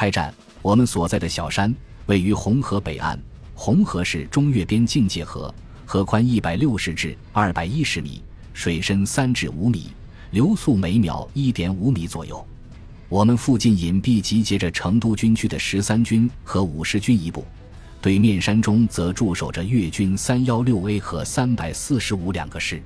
[0.00, 0.32] 开战，
[0.62, 1.74] 我们所在的小山
[2.06, 3.20] 位于红河北岸，
[3.54, 8.22] 红河是中越边境界河，河宽一百六十至二百一十米，
[8.54, 9.88] 水深三至五米，
[10.30, 12.42] 流速每秒一点五米左右。
[13.10, 17.44] 我们附近隐蔽集结着成都军区的十三军和五十军一部，
[18.00, 22.82] 对面山中则驻守着越军三幺六 A 和三百四十五两个师。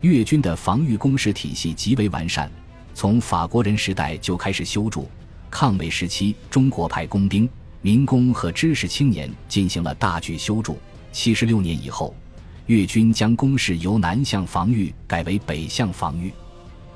[0.00, 2.50] 越军的防御工事体系极为完善，
[2.94, 5.08] 从法国人时代就开始修筑。
[5.50, 7.48] 抗美时期，中国派工兵、
[7.82, 10.78] 民工和知识青年进行了大举修筑。
[11.10, 12.14] 七十六年以后，
[12.66, 16.32] 越军将攻势由南向防御改为北向防御，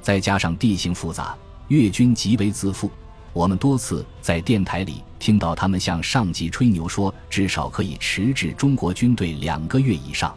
[0.00, 1.36] 再加上地形复杂，
[1.68, 2.90] 越军极为自负。
[3.32, 10.36] 我们多次在电台里听到他们向上级吹牛说，至少可以迟滞中国军队两个月以上。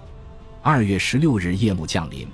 [0.62, 2.26] 二月十六日夜幕降临。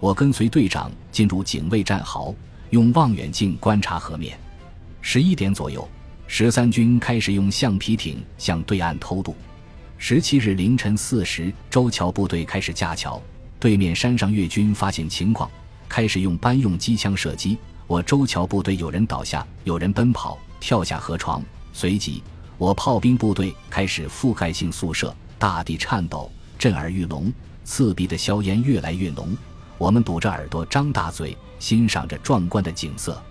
[0.00, 2.34] 我跟随队长进入警卫战壕，
[2.70, 4.38] 用望远镜观察河面。
[5.08, 5.88] 十一点左右，
[6.26, 9.36] 十三军开始用橡皮艇向对岸偷渡。
[9.98, 13.22] 十七日凌晨四时，周桥部队开始架桥。
[13.60, 15.48] 对面山上越军发现情况，
[15.88, 17.56] 开始用班用机枪射击。
[17.86, 21.40] 我周桥部队有人倒下，有人奔跑，跳下河床。
[21.72, 22.20] 随即，
[22.58, 29.36] 我炮兵部队开始覆盖性宿射，大地颤抖，震耳欲聋，刺鼻的硝烟越来越浓。
[29.78, 33.22] 我们堵着耳朵，张大嘴，欣赏着壮观的景色。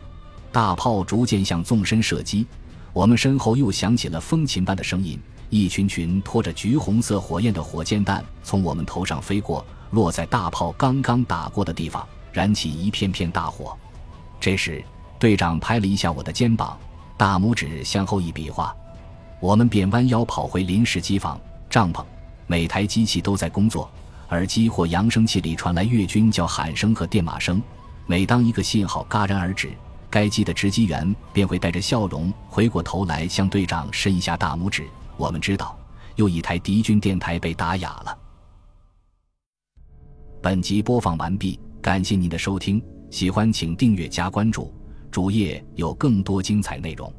[0.56, 2.48] 大炮逐渐向纵深射击，
[2.94, 5.20] 我们身后又响起了风琴般的声音。
[5.50, 13.76] 一群群拖着橘红色火焰的火箭弹从我们头上飞过，落在大炮刚刚打过的地方，燃起一片片大火。
[14.40, 14.82] 这时，
[15.20, 16.80] 队长拍了一下我的肩膀，
[17.18, 18.74] 大拇指向后一比划，
[19.42, 21.38] 我们便弯腰跑回临时机房
[21.70, 22.02] 帐篷，
[22.48, 23.92] 每台机器都在工作。
[24.30, 27.62] 耳机或扬声器里传来越军叫喊声和电码声。
[28.08, 29.74] 每当一个信号戛然而止，
[30.16, 34.88] 该机的值机员便会带着笑容回过头来向队长伸一下大拇指。
[35.18, 35.78] 我们知道，
[36.16, 38.18] 又一台敌军电台被打哑了。
[40.42, 42.82] 本集播放完毕，感谢您的收听，
[43.12, 44.74] 喜欢请订阅加关注，
[45.12, 47.14] 主页有更多精彩内容。